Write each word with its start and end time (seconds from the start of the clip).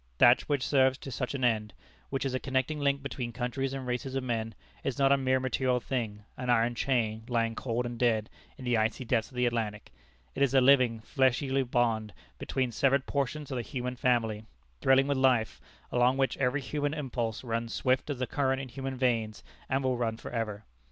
That 0.17 0.41
which 0.49 0.65
serves 0.65 0.97
to 0.97 1.11
such 1.11 1.35
an 1.35 1.43
end; 1.43 1.73
which 2.09 2.25
is 2.25 2.33
a 2.33 2.39
connecting 2.39 2.79
link 2.79 3.03
between 3.03 3.31
countries 3.31 3.71
and 3.71 3.85
races 3.85 4.15
of 4.15 4.23
men; 4.23 4.55
is 4.83 4.97
not 4.97 5.11
a 5.11 5.15
mere 5.15 5.39
material 5.39 5.79
thing, 5.79 6.23
an 6.37 6.49
iron 6.49 6.73
chain, 6.73 7.23
lying 7.27 7.53
cold 7.53 7.85
and 7.85 7.99
dead 7.99 8.27
in 8.57 8.65
the 8.65 8.77
icy 8.77 9.05
depths 9.05 9.29
of 9.29 9.35
the 9.35 9.45
Atlantic. 9.45 9.91
It 10.33 10.41
is 10.41 10.55
a 10.55 10.59
living, 10.59 11.01
fleshly 11.01 11.61
bond 11.61 12.13
between 12.39 12.71
severed 12.71 13.05
portions 13.05 13.51
of 13.51 13.57
the 13.57 13.61
human 13.61 13.95
family, 13.95 14.47
thrilling 14.81 15.05
with 15.05 15.19
life, 15.19 15.61
along 15.91 16.17
which 16.17 16.35
every 16.39 16.61
human 16.61 16.95
impulse 16.95 17.43
runs 17.43 17.71
swift 17.71 18.09
as 18.09 18.17
the 18.17 18.25
current 18.25 18.59
in 18.59 18.69
human 18.69 18.97
veins, 18.97 19.43
and 19.69 19.83
will 19.83 19.97
run 19.97 20.17
for 20.17 20.31
ever. 20.31 20.65